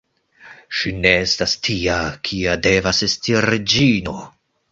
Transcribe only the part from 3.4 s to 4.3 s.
reĝino.